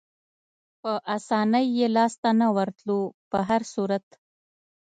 [0.81, 4.05] په اسانۍ یې لاسته نه ورتلو، په هر صورت.